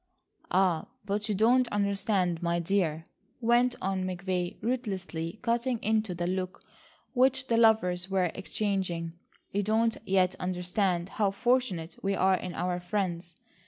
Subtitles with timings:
[0.49, 3.03] "Ah, but you don't understand, my dear,"
[3.39, 6.63] went on McVay ruthlessly cutting into the look
[7.13, 9.13] which the lovers were exchanging;
[9.51, 13.35] "You don't yet understand how fortunate we are in our friends.